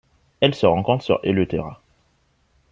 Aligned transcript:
Elle 0.39 0.55
se 0.55 0.65
rencontre 0.65 1.03
sur 1.03 1.19
Eleuthera. 1.23 1.79